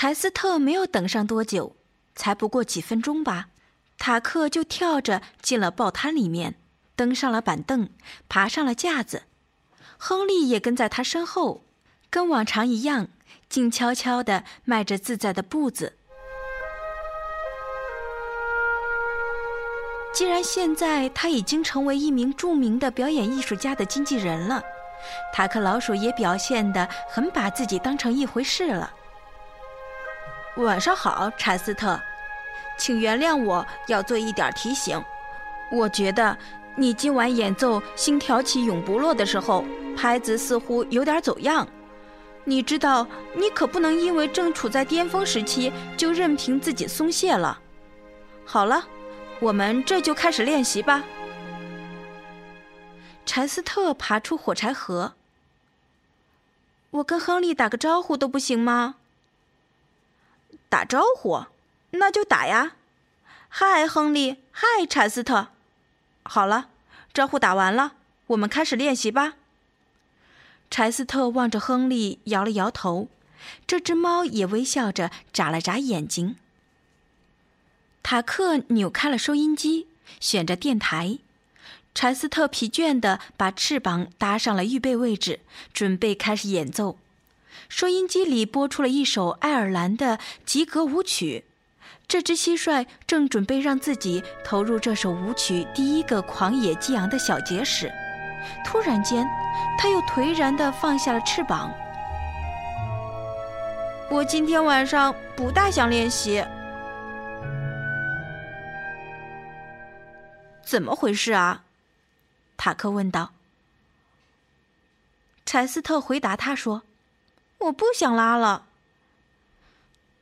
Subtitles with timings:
[0.00, 1.74] 柴斯特没有等上多久，
[2.14, 3.48] 才不过几分钟吧，
[3.98, 6.54] 塔克就跳着进了报摊里面，
[6.94, 7.90] 登上了板凳，
[8.28, 9.24] 爬上了架子。
[9.96, 11.64] 亨利也跟在他身后，
[12.08, 13.08] 跟往常一样，
[13.48, 15.96] 静悄悄地迈着自在的步子。
[20.14, 24.62] 既然现在他已经成为一名著名的表演艺术家的经纪人了，
[25.34, 28.94] 塔克老鼠也表现得很把自己当成一回事了。
[30.64, 32.00] 晚上好，柴斯特，
[32.76, 35.00] 请原谅我要做一点提醒。
[35.70, 36.36] 我觉得
[36.74, 39.64] 你今晚演奏《星条旗永不落》的时候，
[39.96, 41.66] 拍子似乎有点走样。
[42.42, 47.60] 你知道，你可不能因为正处在巅峰时期就任凭自己松懈了。
[48.44, 48.84] 好了，
[49.38, 51.04] 我们这就开始练习吧。
[53.24, 55.12] 柴斯特爬出火柴盒。
[56.90, 58.96] 我跟亨利打个招呼都不行吗？
[60.68, 61.46] 打招呼，
[61.90, 62.76] 那就打呀！
[63.48, 64.36] 嗨，亨利！
[64.50, 65.48] 嗨，柴斯特！
[66.24, 66.68] 好了，
[67.14, 67.94] 招呼打完了，
[68.28, 69.34] 我们开始练习吧。
[70.70, 73.08] 柴斯特望着亨利，摇了摇头。
[73.66, 76.36] 这只猫也微笑着眨了眨眼睛。
[78.02, 79.86] 塔克扭开了收音机，
[80.20, 81.18] 选着电台。
[81.94, 85.40] 柴斯特疲倦地把翅膀搭上了预备位置，
[85.72, 86.98] 准备开始演奏。
[87.68, 91.44] 收音机里播出了一首爱尔兰的吉格舞曲，
[92.06, 97.92] 这只蟋蟀正准备让自己投入这首舞曲第一个狂野激昂的小节时，
[98.64, 99.26] 突然间，
[99.78, 101.72] 它又颓然地放下了翅膀。
[104.10, 106.42] 我今天晚上不大想练习，
[110.62, 111.64] 怎么回事啊？
[112.56, 113.32] 塔克问道。
[115.44, 116.82] 柴斯特回答他说。
[117.58, 118.66] 我不想拉了。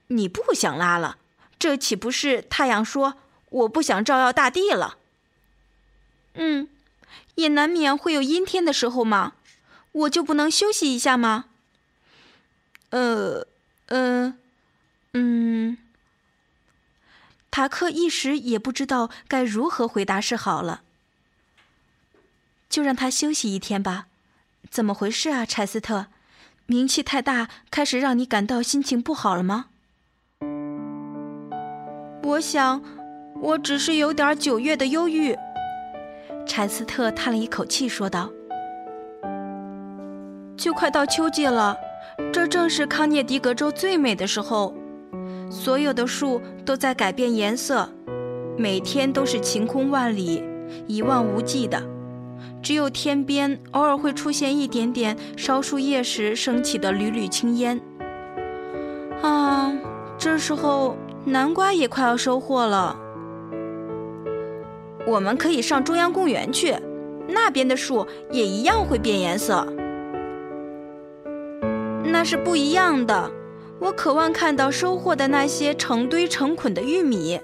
[0.08, 1.18] 你不想拉了，
[1.58, 3.14] 这岂不是太阳说
[3.50, 4.98] 我不想照耀大地了？
[6.34, 6.68] 嗯，
[7.34, 9.34] 也难免会有阴天的时候嘛，
[9.92, 11.46] 我就不能休息一下吗？
[12.90, 13.46] 呃，
[13.86, 14.38] 嗯，
[15.12, 15.78] 嗯。
[17.50, 20.82] 塔克一时也不知道该如何回答是好了。
[22.68, 24.06] 就让他休息一天吧。
[24.70, 26.06] 怎么回事啊，柴斯特？
[26.68, 29.66] 名气太大，开始让你感到心情不好了吗？
[32.24, 32.82] 我想，
[33.40, 35.36] 我只是有点九月的忧郁。
[36.44, 38.28] 柴斯特叹了一口气，说道
[40.58, 41.76] ：“就快到秋季了，
[42.32, 44.74] 这正是康涅狄格州最美的时候，
[45.48, 47.88] 所有的树都在改变颜色，
[48.58, 50.42] 每天都是晴空万里，
[50.88, 51.80] 一望无际的。”
[52.62, 57.80] 只有天边偶尔会出现一点点烧树叶时升起的缕缕青烟。
[59.22, 59.72] 啊，
[60.18, 62.96] 这时候南瓜也快要收获了。
[65.06, 66.74] 我们可以上中央公园去，
[67.28, 69.66] 那边的树也一样会变颜色。
[72.04, 73.30] 那是不一样的。
[73.78, 77.38] 我渴望看到收获的那些成堆成捆的玉米。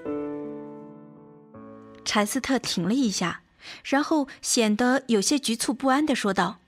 [2.05, 3.42] 柴斯特停了一下。
[3.85, 6.59] 然后显得有些局促不安地说道：“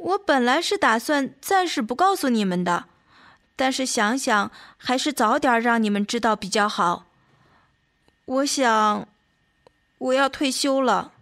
[0.00, 2.86] 我本来是打算暂时不告诉你们的，
[3.54, 7.06] 但是想想还是早点让你们知道比较好。
[8.24, 9.08] 我想，
[9.98, 11.12] 我要退休了。”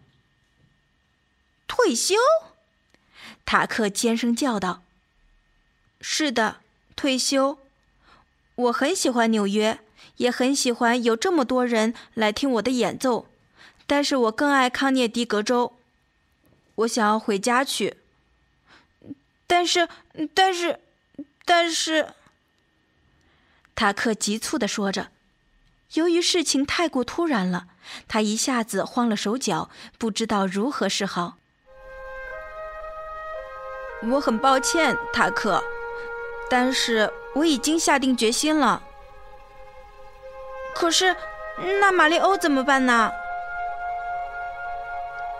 [1.67, 2.15] 退休？
[3.45, 4.83] 塔克尖声叫道
[6.01, 6.59] ：“是的，
[6.97, 7.59] 退休。
[8.55, 9.81] 我很喜欢纽约，
[10.19, 13.27] 也很喜欢有这么多人来听我的演奏。”
[13.87, 15.75] 但是我更爱康涅狄格州，
[16.77, 17.99] 我想要回家去。
[19.47, 19.89] 但是，
[20.35, 20.81] 但是，
[21.45, 22.15] 但是，
[23.75, 25.09] 塔克急促的说着，
[25.93, 27.67] 由于事情太过突然了，
[28.09, 31.37] 他一下子慌了手脚，不知道如何是好。
[34.03, 35.63] 我很抱歉，塔克，
[36.49, 38.83] 但是我已经下定决心了。
[40.75, 41.15] 可是，
[41.81, 43.13] 那玛丽欧怎么办呢？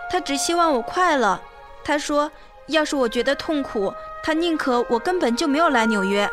[0.09, 1.39] 他只希望我快乐。
[1.83, 2.31] 他说，
[2.67, 3.93] 要是我觉得痛苦，
[4.23, 6.29] 他宁可我根本就没有来纽约。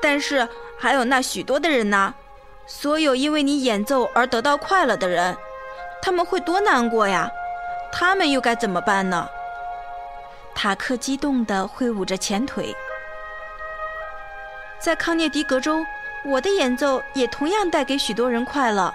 [0.00, 0.46] 但是
[0.78, 2.14] 还有那许多的人呢，
[2.66, 5.36] 所有因为你演奏而得到快乐的人，
[6.02, 7.30] 他们会多难过呀？
[7.90, 9.28] 他们又该怎么办呢？
[10.54, 12.74] 塔克激动地挥舞着前腿。
[14.78, 15.84] 在康涅狄格州，
[16.24, 18.92] 我的演奏也同样带给许多人快乐。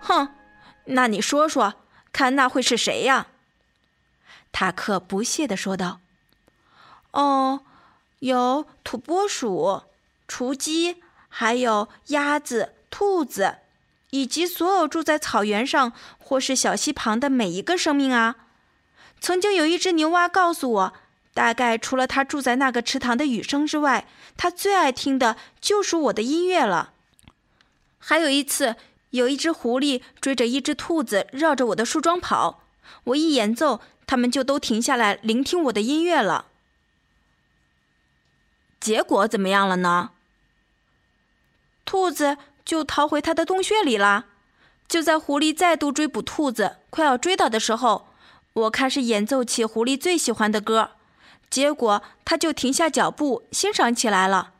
[0.00, 0.26] 哼，
[0.90, 1.74] 那你说说，
[2.12, 3.28] 看那会是谁呀？
[4.52, 6.00] 塔克不屑地说道。
[7.12, 7.62] 哦。
[8.20, 9.84] 有土拨鼠、
[10.28, 13.60] 雏鸡，还有鸭子、兔子，
[14.10, 18.36] 以及所有住在草原上或是小溪旁的每一个生命啊！
[19.22, 20.92] 曾经有一只牛蛙告诉我，
[21.32, 26.92] 大概除了它住在那个池塘的雨声之外，它最爱听的就是我的音乐了。
[27.98, 28.76] 还有一次，
[29.10, 32.64] 有一只狐狸追着一只兔子绕着我的树桩跑，
[33.04, 36.46] 我一演奏，它们就都停下来聆听我的音乐了。
[38.80, 40.10] 结果怎么样了呢？
[41.84, 44.26] 兔子就逃回它的洞穴里了。
[44.88, 48.08] 就在狐狸再度追捕兔子，快要追到的时候，
[48.54, 50.92] 我开始演奏起狐狸最喜欢的歌，
[51.48, 54.54] 结果它就停下脚步欣赏起来了。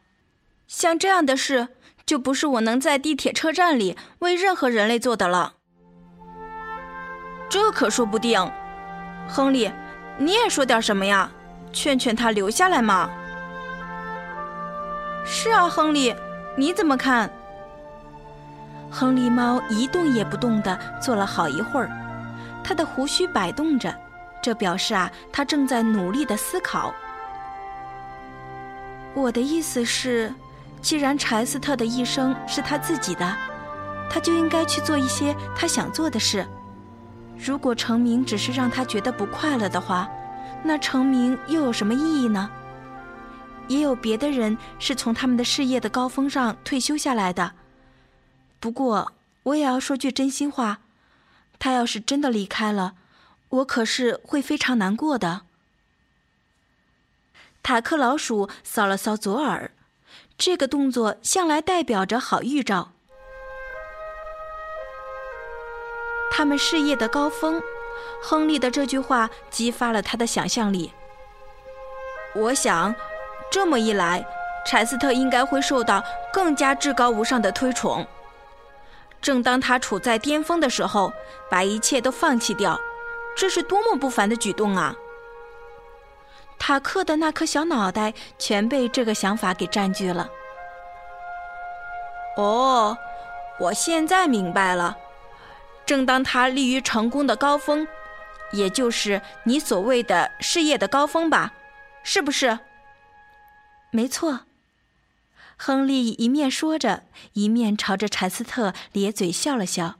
[0.69, 1.69] 像这样的事，
[2.06, 5.55] 就不是我能在地铁车站里为任何人类做的了。
[7.49, 8.50] 这可说不定。
[9.29, 9.70] 亨利，
[10.19, 11.31] 你也说点什么呀？
[11.73, 13.08] 劝劝他留下来嘛。
[15.25, 16.14] 是啊，亨利，
[16.56, 17.31] 你怎么看？
[18.91, 21.88] 亨利猫一动也不动地坐了好一会儿，
[22.64, 23.94] 它的胡须摆动着，
[24.43, 26.93] 这表示啊，它正在努力地思考。
[29.14, 30.35] 我的意思是，
[30.82, 33.37] 既然柴斯特的一生是他自己的，
[34.11, 36.47] 他就应该去做一些他想做的事。
[37.37, 40.09] 如果成名只是让他觉得不快乐的话，
[40.62, 42.50] 那成名又有什么意义呢？
[43.69, 47.53] 也有别的人是从他们的事业的高峰上退休下来的。
[48.59, 49.12] 不过，
[49.44, 50.81] 我也要说句真心话，
[51.59, 52.94] 他要是真的离开了，
[53.49, 55.43] 我可是会非常难过的。
[57.62, 59.71] 塔克老鼠扫了扫左耳，
[60.40, 62.92] 这个动作向来代表着好预兆。
[66.32, 67.60] 他们事业的高峰，
[68.22, 70.92] 亨利的这句话激发了他的想象力。
[72.34, 72.94] 我想。
[73.52, 74.25] 这么一来，
[74.64, 76.00] 柴斯特应该会受到
[76.32, 78.06] 更加至高无上的推崇。
[79.20, 81.12] 正当他处在巅峰的时候，
[81.50, 82.81] 把一切都放弃掉，
[83.37, 84.94] 这是多么不凡的举动啊！
[86.61, 90.31] 塔克的那颗小脑袋全被这个想法给占据了。
[92.37, 92.97] 哦，
[93.59, 94.97] 我现在明白了。
[95.85, 97.89] 正当他立于成功的高峰，
[98.53, 101.55] 也就是你所谓的事业的高峰吧，
[102.05, 102.61] 是不是？
[103.91, 104.41] 没错，
[105.57, 107.02] 亨利一面说着，
[107.33, 109.97] 一面朝着柴斯特咧嘴笑了笑。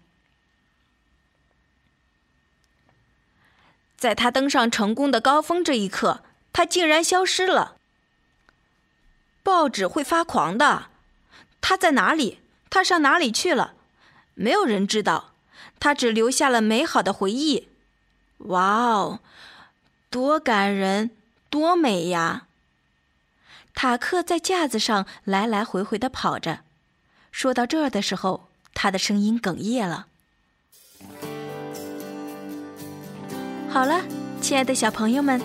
[3.97, 7.76] 在他登上成功的高峰这一刻，他竟然消失了。
[9.42, 10.87] 报纸会发狂的。
[11.61, 12.40] 他在哪里？
[12.69, 13.75] 他上哪里去了？
[14.35, 15.33] 没有人知道。
[15.78, 17.69] 他只留下了美好的回忆。
[18.38, 19.21] 哇哦，
[20.11, 21.11] 多感人，
[21.49, 22.47] 多美呀！
[23.75, 26.61] 塔克在架子上来来回回的跑着，
[27.30, 30.07] 说到这儿的时候，他的声音哽咽了。
[33.71, 34.02] 好了，
[34.42, 35.40] 亲爱的小朋友们，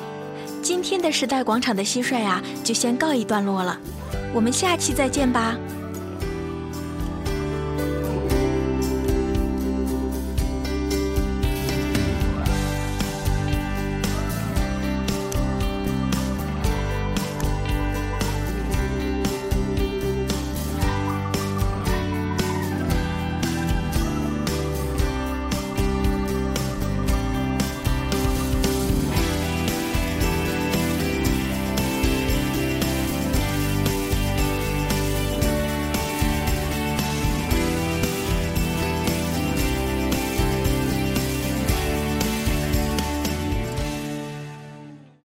[0.65, 3.79] 今天的时代广场的蟋蟀啊，就先告一段落了，
[4.33, 5.55] 我们下期再见吧。